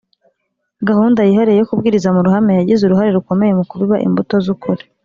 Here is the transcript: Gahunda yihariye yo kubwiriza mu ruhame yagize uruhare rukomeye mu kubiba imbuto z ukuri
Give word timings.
Gahunda 0.87 1.19
yihariye 1.27 1.57
yo 1.59 1.67
kubwiriza 1.69 2.09
mu 2.15 2.21
ruhame 2.25 2.51
yagize 2.55 2.81
uruhare 2.83 3.09
rukomeye 3.17 3.51
mu 3.59 3.63
kubiba 3.69 3.95
imbuto 4.07 4.35
z 4.45 4.47
ukuri 4.55 4.83